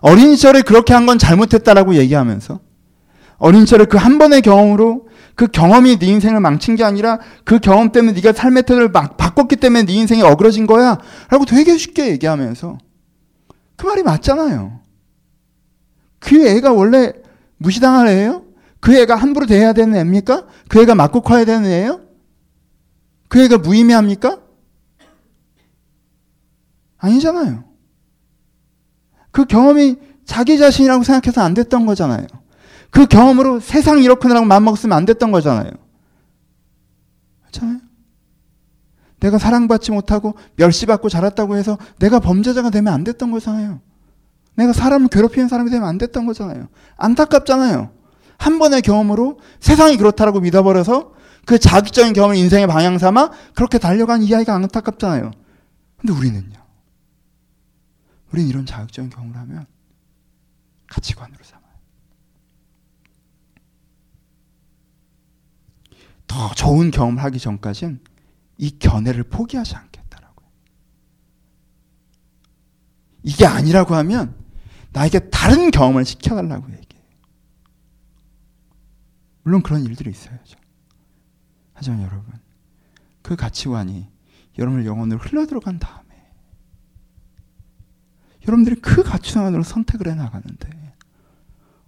[0.00, 2.60] 어린 시절에 그렇게 한 건 잘못했다라고 얘기하면서
[3.38, 5.05] 어린 시절에 그 한 번의 경험으로
[5.36, 9.56] 그 경험이 네 인생을 망친 게 아니라 그 경험 때문에 네가 삶의 태도를 막 바꿨기
[9.56, 12.78] 때문에 네 인생이 어그러진 거야 라고 되게 쉽게 얘기하면서
[13.76, 14.80] 그 말이 맞잖아요.
[16.18, 17.12] 그 애가 원래
[17.58, 18.44] 무시당할 애예요?
[18.80, 20.46] 그 애가 함부로 대해야 되는 애입니까?
[20.68, 22.00] 그 애가 맞고 커야 되는 애예요?
[23.28, 24.38] 그 애가 무의미합니까?
[26.96, 27.64] 아니잖아요.
[29.30, 32.26] 그 경험이 자기 자신이라고 생각해서 안 됐던 거잖아요.
[32.96, 35.70] 그 경험으로 세상 이렇구나라고 마음먹었으면 안 됐던 거잖아요.
[37.42, 37.80] 그렇잖아요?
[39.20, 43.82] 내가 사랑받지 못하고 멸시받고 자랐다고 해서 내가 범죄자가 되면 안 됐던 거잖아요.
[44.54, 46.68] 내가 사람을 괴롭히는 사람이 되면 안 됐던 거잖아요.
[46.96, 47.90] 안타깝잖아요.
[48.38, 51.12] 한 번의 경험으로 세상이 그렇다라고 믿어버려서
[51.44, 55.32] 그 자극적인 경험을 인생의 방향 삼아 그렇게 달려간 이야기가 안타깝잖아요.
[55.98, 56.64] 근데 우리는요.
[58.32, 59.66] 우리는 이런 자극적인 경험을 하면
[60.86, 61.55] 가치관으로 살아요.
[66.26, 68.00] 더 좋은 경험을 하기 전까지는
[68.58, 70.48] 이 견해를 포기하지 않겠다라고요.
[73.22, 74.34] 이게 아니라고 하면
[74.92, 77.06] 나에게 다른 경험을 시켜달라고 얘기해요.
[79.42, 80.58] 물론 그런 일들이 있어야죠.
[81.74, 82.32] 하지만 여러분,
[83.22, 84.08] 그 가치관이
[84.58, 86.06] 여러분의 영혼으로 흘러들어간 다음에
[88.48, 90.94] 여러분들이 그 가치관으로 선택을 해 나가는데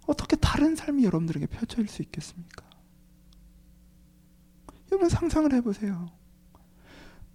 [0.05, 2.68] 어떻게 다른 삶이 여러분들에게 펼쳐질 수 있겠습니까?
[4.91, 6.09] 여러분 상상을 해보세요.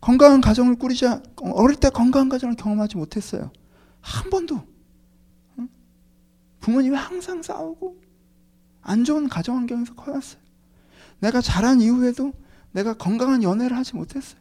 [0.00, 3.50] 건강한 가정을 꾸리자 어릴 때 건강한 가정을 경험하지 못했어요.
[4.00, 4.66] 한 번도
[6.60, 8.00] 부모님이 항상 싸우고
[8.82, 10.42] 안 좋은 가정 환경에서 커왔어요.
[11.20, 12.32] 내가 자란 이후에도
[12.72, 14.40] 내가 건강한 연애를 하지 못했어요.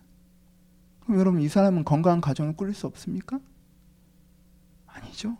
[1.01, 3.39] 그럼 여러분 이 사람은 건강한 가정을 꾸릴 수 없습니까?
[4.85, 5.37] 아니죠.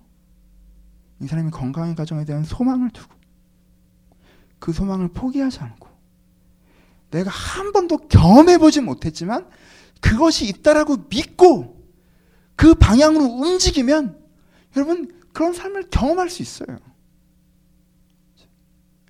[1.22, 3.14] 이 사람이 건강한 가정에 대한 소망을 두고
[4.60, 5.93] 그 소망을 포기하지 않고
[7.14, 9.48] 내가 한 번도 경험해 보지 못했지만
[10.02, 11.80] 그것이 있다라고 믿고
[12.56, 14.20] 그 방향으로 움직이면
[14.76, 16.80] 여러분 그런 삶을 경험할 수 있어요.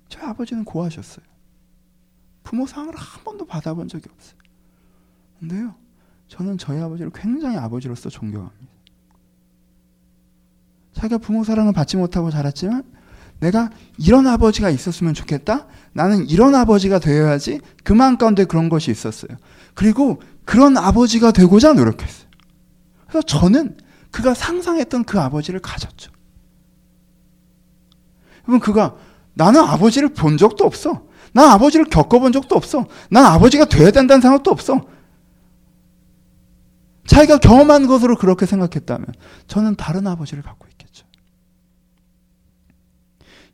[0.08, 1.24] 저희 아버지는 고하셨어요.
[2.42, 4.38] 부모 상을 한 번도 받아본 적이 없어요.
[5.40, 5.74] 근데요,
[6.28, 8.72] 저는 저희 아버지를 굉장히 아버지로서 존경합니다.
[10.92, 12.84] 자기가 부모 사랑을 받지 못하고 자랐지만
[13.40, 15.66] 내가 이런 아버지가 있었으면 좋겠다.
[15.92, 17.60] 나는 이런 아버지가 되어야지.
[17.82, 19.36] 그 마음 가운데 그런 것이 있었어요.
[19.74, 22.28] 그리고 그런 아버지가 되고자 노력했어요.
[23.06, 23.76] 그래서 저는
[24.10, 26.10] 그가 상상했던 그 아버지를 가졌죠.
[28.44, 28.96] 여러분, 그가
[29.34, 31.06] 나는 아버지를 본 적도 없어.
[31.32, 32.86] 난 아버지를 겪어본 적도 없어.
[33.10, 34.86] 난 아버지가 돼야 된다는 생각도 없어.
[37.06, 39.06] 자기가 경험한 것으로 그렇게 생각했다면
[39.46, 40.73] 저는 다른 아버지를 갖고 있겠죠.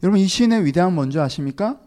[0.02, 1.78] 여러분 이 시인의 위대함 뭔지 아십니까?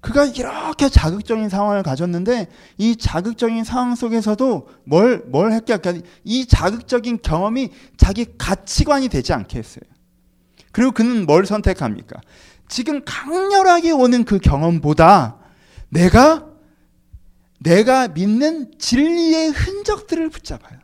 [0.00, 2.48] 그가 이렇게 자극적인 상황을 가졌는데
[2.78, 5.92] 이 자극적인 상황 속에서도 뭘, 뭘 했게 할까?
[6.24, 9.82] 이 자극적인 경험이 자기 가치관이 되지 않게 했어요.
[10.72, 12.20] 그리고 그는 뭘 선택합니까?
[12.68, 15.38] 지금 강렬하게 오는 그 경험보다
[15.90, 16.46] 내가
[17.58, 20.78] 내가 믿는 진리의 흔적들을 붙잡아요.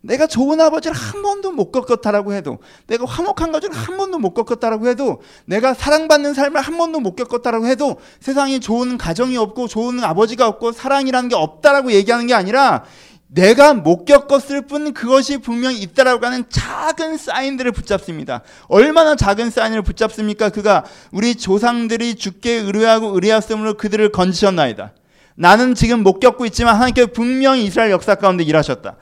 [0.00, 4.86] 내가 좋은 아버지를 한 번도 못 겪었다라고 해도, 내가 화목한 가정을 한 번도 못 겪었다라고
[4.86, 10.46] 해도, 내가 사랑받는 삶을 한 번도 못 겪었다라고 해도, 세상에 좋은 가정이 없고, 좋은 아버지가
[10.46, 12.84] 없고, 사랑이라는 게 없다라고 얘기하는 게 아니라,
[13.30, 18.42] 내가 못 겪었을 뿐 그것이 분명히 있다라고 하는 작은 사인들을 붙잡습니다.
[18.68, 20.48] 얼마나 작은 사인을 붙잡습니까?
[20.48, 24.92] 그가 우리 조상들이 죽게 의뢰하고 의뢰하음으로 그들을 건지셨나이다.
[25.34, 28.96] 나는 지금 못 겪고 있지만 하나님께서 분명히 이스라엘 역사 가운데 일하셨다.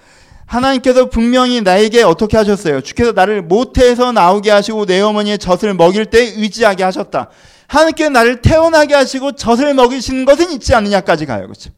[0.46, 2.80] 하나님께서 분명히 나에게 어떻게 하셨어요?
[2.80, 7.30] 주께서 나를 모태에서 나오게 하시고 내 어머니의 젖을 먹일 때 의지하게 하셨다.
[7.66, 11.42] 하나님께서 나를 태어나게 하시고 젖을 먹이시는 것은 있지 않느냐까지 가요.
[11.42, 11.70] 그렇죠?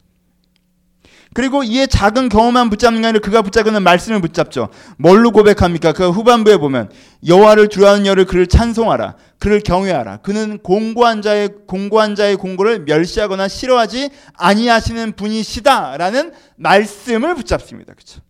[1.33, 4.69] 그리고 이에 작은 경험만 붙잡는 게 아니라 그가 붙잡는 말씀을 붙잡죠.
[4.97, 5.93] 뭘로 고백합니까?
[5.93, 6.89] 그 후반부에 보면
[7.25, 9.15] 여호와를 두려워하는 여를 그를 찬송하라.
[9.37, 10.17] 그를 경외하라.
[10.17, 17.93] 그는 공고한 자의 공고한 자의 공고를 멸시하거나 싫어하지 아니하시는 분이시다라는 말씀을 붙잡습니다.
[17.93, 18.21] 그렇죠?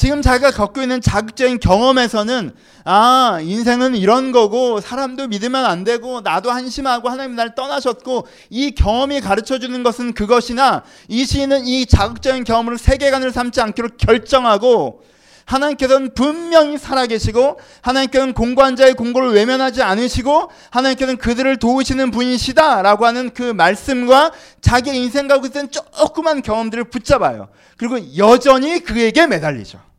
[0.00, 2.52] 지금 자기가 겪고 있는 자극적인 경험에서는
[2.86, 9.20] 아 인생은 이런 거고 사람도 믿으면 안 되고 나도 한심하고 하나님 날 떠나셨고 이 경험이
[9.20, 15.02] 가르쳐 주는 것은 그것이나 이 시인은 이 자극적인 경험을 세계관을 삼지 않기로 결정하고
[15.44, 23.52] 하나님께서는 분명히 살아계시고 하나님께서는 공고한 자의 공고를 외면하지 않으시고 하나님께서는 그들을 도우시는 분이시다라고 하는 그
[23.52, 24.32] 말씀과
[24.62, 27.48] 자기 인생 가고 있는 조그만 경험들을 붙잡아요.
[27.76, 29.89] 그리고 여전히 그에게 매달리죠.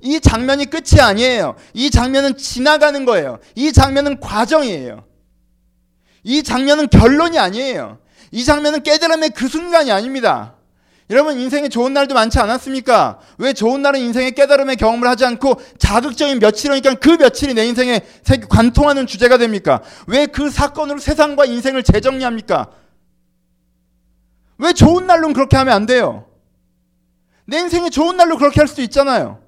[0.00, 1.56] 이 장면이 끝이 아니에요.
[1.74, 3.38] 이 장면은 지나가는 거예요.
[3.54, 5.04] 이 장면은 과정이에요.
[6.24, 7.98] 이 장면은 결론이 아니에요.
[8.30, 10.54] 이 장면은 깨달음의 그 순간이 아닙니다.
[11.10, 13.18] 여러분 인생에 좋은 날도 많지 않았습니까?
[13.38, 18.02] 왜 좋은 날은 인생의 깨달음의 경험을 하지 않고 자극적인 며칠이니까 그 며칠이 내 인생에
[18.50, 19.82] 관통하는 주제가 됩니까?
[20.06, 22.70] 왜 그 사건으로 세상과 인생을 재정리합니까?
[24.58, 26.26] 왜 좋은 날로 그렇게 하면 안 돼요?
[27.46, 29.40] 내 인생에 좋은 날로 그렇게 할 수도 있잖아요.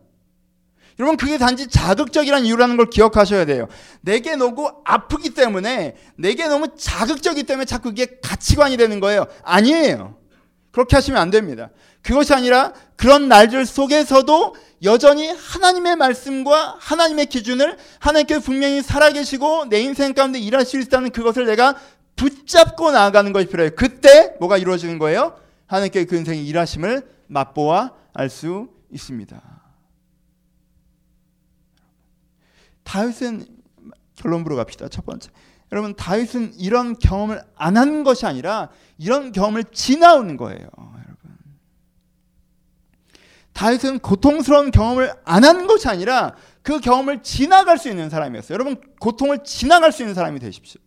[1.01, 3.69] 여러분 그게 단지 자극적이라는 이유라는 걸 기억하셔야 돼요.
[4.03, 9.25] 내게 너무 아프기 때문에 내게 너무 자극적이기 때문에 자꾸 그게 가치관이 되는 거예요.
[9.43, 10.17] 아니에요.
[10.73, 11.71] 그렇게 하시면 안 됩니다.
[12.03, 20.13] 그것이 아니라 그런 날들 속에서도 여전히 하나님의 말씀과 하나님의 기준을 하나님께서 분명히 살아계시고 내 인생
[20.13, 21.77] 가운데 일하실 수 있다는 그것을 내가
[22.17, 23.75] 붙잡고 나아가는 것이 필요해요.
[23.75, 25.35] 그때 뭐가 이루어지는 거예요?
[25.67, 29.60] 하나님께 그 인생의 일하심을 맛보아 알 수 있습니다.
[32.91, 33.47] 다윗은
[34.17, 34.89] 결론부로 갑시다.
[34.89, 35.31] 첫 번째.
[35.71, 40.59] 여러분 다윗은 이런 경험을 안 한 것이 아니라 이런 경험을 지나오는 거예요.
[40.77, 41.37] 여러분.
[43.53, 48.55] 다윗은 고통스러운 경험을 안 한 것이 아니라 그 경험을 지나갈 수 있는 사람이었어요.
[48.55, 50.81] 여러분 고통을 지나갈 수 있는 사람이 되십시오.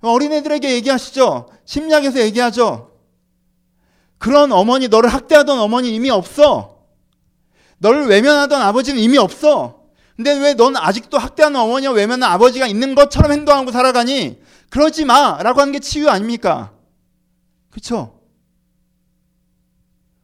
[0.00, 1.48] 어린애들에게 얘기하시죠.
[1.64, 2.90] 심리학에서 얘기하죠.
[4.18, 6.79] 그런 어머니, 너를 학대하던 어머니 이미 없어.
[7.80, 9.80] 너를 외면하던 아버지는 이미 없어.
[10.16, 14.38] 근데 왜 넌 아직도 학대하는 어머니와 외면하는 아버지가 있는 것처럼 행동하고 살아가니?
[14.68, 15.42] 그러지 마!
[15.42, 16.72] 라고 하는 게 치유 아닙니까?
[17.70, 18.20] 그쵸?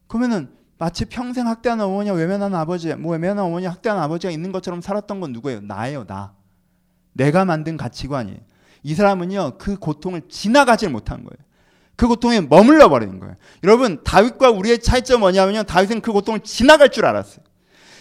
[0.07, 5.21] 그러면은 마치 평생 학대하는 어머니와 외면하는 아버지, 뭐 외면하는 어머니 학대하는 아버지가 있는 것처럼 살았던
[5.21, 5.63] 건 누구예요?
[5.63, 6.35] 나예요, 나.
[7.15, 8.39] 내가 만든 가치관이에요.
[8.83, 11.47] 이 사람은요, 그 고통을 지나가질 못한 거예요.
[11.97, 13.37] 그 고통에 머물러 버리는 거예요.
[13.65, 15.63] 여러분, 다윗과 우리의 차이점 뭐냐면요.
[15.63, 17.46] 다윗은 그 고통을 지나갈 줄 알았어요.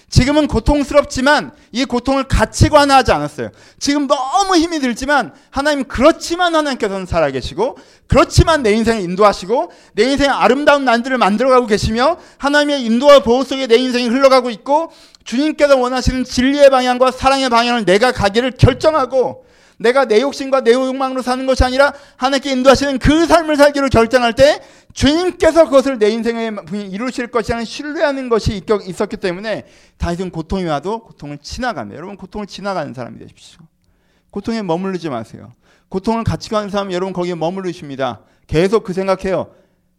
[0.10, 3.50] 지금은 고통스럽지만 이 고통을 가치관화하지 않았어요.
[3.80, 10.86] 지금 너무 힘이 들지만 하나님 그렇지만 하나님께서는 살아계시고 그렇지만 내 인생을 인도하시고 내 인생의 아름다운
[10.86, 14.92] 난들을 만들어가고 계시며 하나님의 인도와 보호 속에 내 인생이 흘러가고 있고
[15.24, 19.45] 주님께서 원하시는 진리의 방향과 사랑의 방향을 내가 가기를 결정하고
[19.78, 24.62] 내가 내 욕심과 내 욕망으로 사는 것이 아니라 하나님께 인도하시는 그 삶을 살기로 결정할 때
[24.94, 29.66] 주님께서 그것을 내 인생에 이루실 것이라는 신뢰하는 것이 있었기 때문에
[29.98, 33.60] 다윗은 고통이 와도 고통을 지나가며 여러분 고통을 지나가는 사람이 되십시오.
[34.32, 35.54] 고통에 머무르지 마세요.
[35.90, 38.22] 고통을 같이 가는 사람 여러분 거기에 머무르십니다.
[38.48, 39.54] 계속 그 생각해요.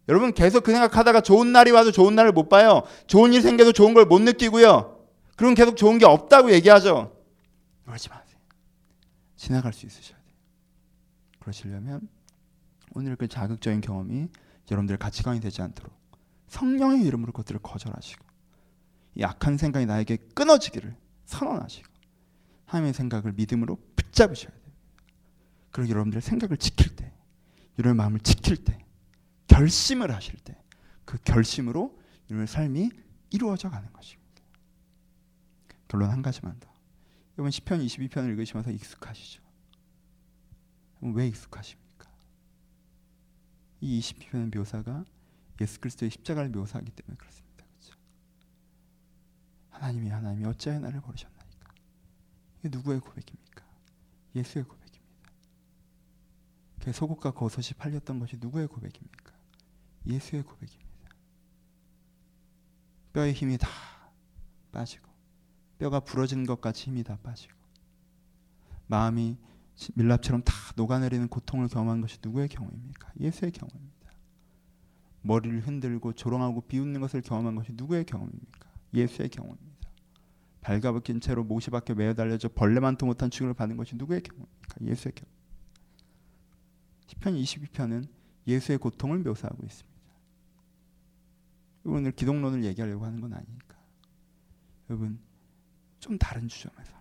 [0.09, 2.83] 여러분 계속 그 생각하다가 좋은 날이 와도 좋은 날을 못 봐요.
[3.07, 4.95] 좋은 일 생겨도 좋은 걸 못 느끼고요.
[5.35, 7.11] 그럼 계속 좋은 게 없다고 얘기하죠.
[7.85, 8.26] 그러지 마.
[9.37, 10.35] 지나갈 수 있으셔야 돼요.
[11.39, 12.09] 그러시려면
[12.93, 14.27] 오늘 그 자극적인 경험이
[14.69, 15.95] 여러분들의 가치관이 되지 않도록
[16.47, 18.25] 성령의 이름으로 그것들을 거절하시고
[19.15, 20.95] 이 악한 생각이 나에게 끊어지기를
[21.25, 21.87] 선언하시고
[22.65, 24.73] 하나님의 생각을 믿음으로 붙잡으셔야 돼요.
[25.71, 27.11] 그리고 여러분들의 생각을 지킬 때,
[27.79, 28.83] 여러분의 마음을 지킬 때,
[29.47, 30.55] 결심을 하실 때,
[31.05, 31.97] 그 결심으로
[32.29, 32.89] 여러분의 삶이
[33.29, 34.27] 이루어져 가는 것입니다.
[35.87, 36.66] 결론 한 가지만 더.
[37.37, 39.43] 여러분 시편 22편을 읽으시면서 익숙하시죠?
[41.01, 42.11] 왜 익숙하십니까?
[43.79, 45.05] 이 22편의 묘사가
[45.61, 47.63] 예수 그리스도의 십자가를 묘사하기 때문에 그렇습니다.
[47.65, 47.95] 그렇죠?
[49.69, 51.75] 하나님이 하나님이 어찌하여 나를 버리셨나이까?
[52.59, 53.63] 이게 누구의 고백입니까?
[54.35, 54.97] 예수의 고백입니다.
[56.79, 59.33] 그 속옷과 겉옷이 팔렸던 것이 누구의 고백입니까?
[60.07, 60.87] 예수의 고백입니다.
[63.13, 63.69] 뼈의 힘이 다
[64.71, 65.06] 빠지고
[65.77, 67.53] 뼈가 부러진 것 같이 힘이 다 빠지고
[68.87, 69.37] 마음이
[69.93, 73.11] 밀랍처럼 다 녹아내리는 고통을 경험한 것이 누구의 경험입니까?
[73.19, 73.97] 예수의 경험입니다.
[75.21, 78.69] 머리를 흔들고 조롱하고 비웃는 것을 경험한 것이 누구의 경험입니까?
[78.93, 79.67] 예수의 경험입니다.
[80.61, 84.75] 발가벗긴 채로 못이 밖에 매어 달려져 벌레만도 못한 죽음을 받는 것이 누구의 경험입니까?
[84.81, 85.37] 예수의 경험.
[87.07, 88.07] 시편 22편은
[88.47, 89.97] 예수의 고통을 묘사하고 있습니다.
[91.85, 93.77] 오늘 기독론을 얘기하려고 하는 건 아니니까.
[94.89, 95.19] 여러분
[96.07, 96.95] 좀 다른 주점에서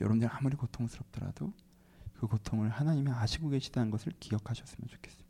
[0.00, 1.52] 여러분들 아무리 고통스럽더라도
[2.14, 5.28] 그 고통을 하나님이 아시고 계시다는 것을 기억하셨으면 좋겠습니다.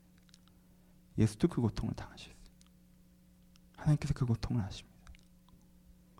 [1.16, 2.34] 예수도 그 고통을 당하셨어요.
[3.78, 4.98] 하나님께서 그 고통을 아십니다.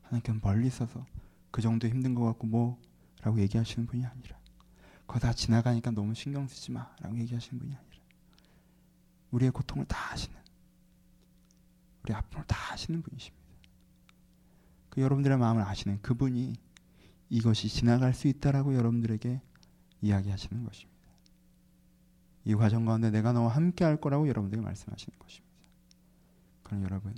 [0.04, 1.04] 하나님께서 멀리 있어서
[1.50, 4.38] 그 정도 힘든 것 같고 뭐라고 얘기하시는 분이 아니라
[5.06, 8.02] 그거 다 지나가니까 너무 신경 쓰지 마라고 얘기하시는 분이 아니라
[9.32, 10.40] 우리의 고통을 다 아시는
[12.04, 13.41] 우리 아픔을 다 아시는 분이십니다.
[14.92, 16.52] 그 여러분들의 마음을 아시는 그분이
[17.30, 19.40] 이것이 지나갈 수 있다라고 여러분들에게
[20.02, 21.08] 이야기하시는 것입니다.
[22.44, 25.56] 이 과정 가운데 내가 너와 함께 할 거라고 여러분들에게 말씀하시는 것입니다.
[26.62, 27.14] 그럼 여러분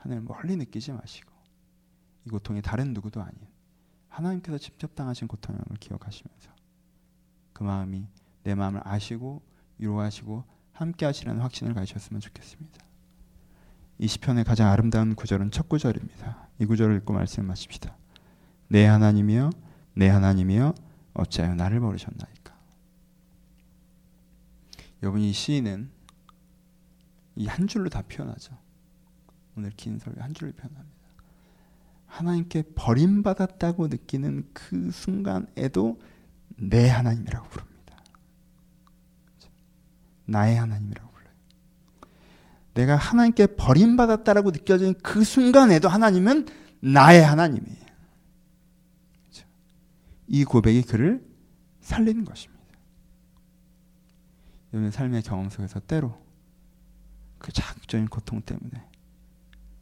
[0.00, 1.30] 하나님 멀리 느끼지 마시고
[2.26, 3.38] 이 고통이 다른 누구도 아닌
[4.08, 6.50] 하나님께서 직접 당하신 고통을 기억하시면서
[7.52, 8.04] 그 마음이
[8.42, 9.42] 내 마음을 아시고
[9.78, 12.91] 위로하시고 함께 하시는 확신을 가지셨으면 좋겠습니다.
[13.98, 16.48] 이 시편의 가장 아름다운 구절은 첫 구절입니다.
[16.58, 17.96] 이 구절을 읽고 말씀을 마칩시다.
[18.68, 19.50] 내 하나님이여
[19.94, 20.74] 내 하나님이여
[21.14, 22.54] 어찌하여 나를 버리셨나이까.
[25.02, 25.90] 여러분 이 시인은
[27.36, 28.56] 이 한 줄로 다 표현하죠.
[29.56, 31.02] 오늘 긴 설교 한 줄로 표현합니다.
[32.06, 36.00] 하나님께 버림받았다고 느끼는 그 순간에도
[36.56, 38.02] 내 하나님이라고 부릅니다.
[40.26, 41.11] 나의 하나님이라고.
[42.74, 46.46] 내가 하나님께 버림받았다라고 느껴지는 그 순간에도 하나님은
[46.80, 47.86] 나의 하나님이에요.
[49.20, 49.46] 그렇죠?
[50.28, 51.24] 이 고백이 그를
[51.80, 52.62] 살리는 것입니다.
[54.72, 56.18] 여러분 삶의 경험 속에서 때로
[57.38, 58.82] 그 자극적인 고통 때문에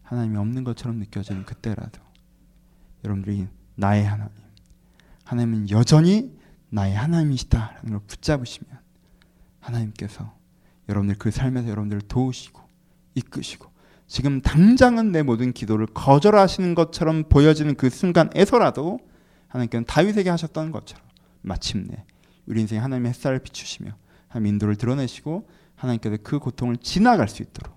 [0.03, 2.01] 하나님이 없는 것처럼 느껴지는 그때라도
[3.05, 4.35] 여러분들이 나의 하나님,
[5.25, 6.37] 하나님은 여전히
[6.71, 8.79] 나의 하나님이시다라는 걸 붙잡으시면
[9.61, 10.37] 하나님께서
[10.89, 12.61] 여러분들 그 삶에서 여러분들을 도우시고
[13.15, 13.71] 이끄시고
[14.07, 18.99] 지금 당장은 내 모든 기도를 거절하시는 것처럼 보여지는 그 순간에서라도
[19.49, 21.05] 하나님께는 다윗에게 하셨던 것처럼
[21.43, 22.05] 마침내
[22.47, 23.93] 우리 인생에 하나님의 햇살을 비추시며
[24.29, 27.77] 하나님 인도를 드러내시고 하나님께서 그 고통을 지나갈 수 있도록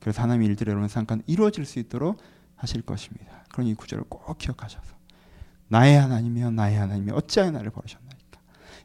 [0.00, 2.20] 그래서 하나님의 일들이 여러분 잠깐 이루어질 수 있도록
[2.56, 3.44] 하실 것입니다.
[3.52, 4.94] 그런 이 구절을 꼭 기억하셔서
[5.68, 8.01] 나의 하나님이여 나의 하나님이 어찌하여 나를 버리셨나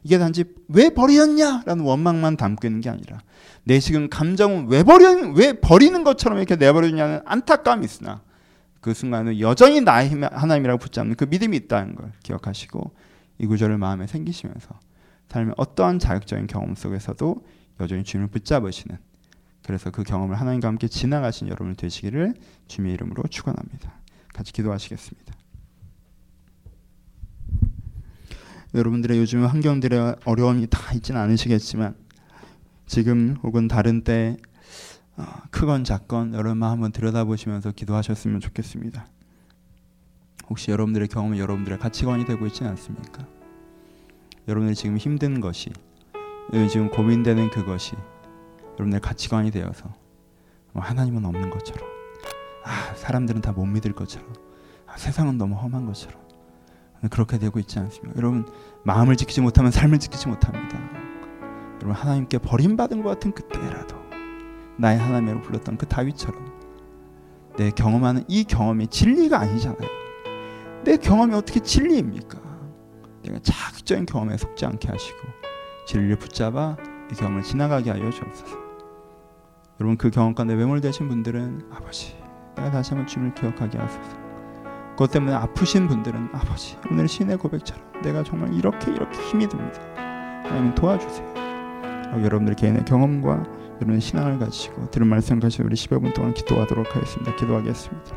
[0.02, 3.20] 이게 단지 왜 버렸냐라는 원망만 담고 있는 게 아니라
[3.64, 8.22] 내 지금 감정은 왜 버려 왜 버리는 것처럼 이렇게 내버리냐는 안타까움이 있으나
[8.80, 12.92] 그 순간은 여전히 나의 하나님이라고 붙잡는 그 믿음이 있다는 걸 기억하시고
[13.38, 14.78] 이 구절을 마음에 생기시면서
[15.28, 17.44] 삶의 어떠한 자극적인 경험 속에서도
[17.80, 18.98] 여전히 주님을 붙잡으시는
[19.64, 22.34] 그래서 그 경험을 하나님과 함께 지나가신 여러분 되시기를
[22.68, 23.92] 주님의 이름으로 축원합니다.
[24.32, 25.34] 같이 기도하시겠습니다.
[28.78, 31.94] 여러분들의 요즘 환경들의 어려움이 다 있지는 않으시겠지만
[32.86, 34.36] 지금 혹은 다른 때
[35.16, 39.06] 어, 크건 작건 여러분만 한번 들여다보시면서 기도하셨으면 좋겠습니다.
[40.48, 43.26] 혹시 여러분들의 경험은 여러분들의 가치관이 되고 있지 않습니까?
[44.46, 45.70] 여러분들이 지금 힘든 것이
[46.70, 47.96] 지금 고민되는 그것이
[48.74, 49.92] 여러분들의 가치관이 되어서
[50.72, 51.86] 뭐 하나님은 없는 것처럼
[52.64, 54.32] 아 사람들은 다 못 믿을 것처럼
[54.86, 56.27] 아, 세상은 너무 험한 것처럼
[57.10, 58.16] 그렇게 되고 있지 않습니까?
[58.18, 58.46] 여러분
[58.84, 60.78] 마음을 지키지 못하면 삶을 지키지 못합니다.
[61.76, 63.96] 여러분 하나님께 버림받은 것 같은 그때라도
[64.78, 66.58] 나의 하나님으로 불렀던 그 다윗처럼
[67.56, 69.88] 내 경험하는 이 경험이 진리가 아니잖아요.
[70.84, 72.38] 내 경험이 어떻게 진리입니까?
[73.24, 75.18] 내가 자극적인 경험에 속지 않게 하시고
[75.86, 76.76] 진리를 붙잡아
[77.10, 78.56] 이 경험을 지나가게 하여 주옵소서.
[79.80, 82.16] 여러분 그 경험 가운데 매몰되신 분들은 아버지
[82.56, 84.17] 내가 다시 한번 주님을 기억하게 하소서.
[84.98, 89.80] 그것 때문에 아프신 분들은 아버지 오늘 신의 고백처럼 내가 정말 이렇게 이렇게 힘이 듭니다.
[89.94, 91.34] 하나님 도와주세요.
[92.24, 93.44] 여러분들 개인의 경험과
[93.76, 97.36] 여러분의 신앙을 가지고 들은 말씀 가지고 우리 10여 분 동안 기도하도록 하겠습니다.
[97.36, 98.16] 기도하겠습니다.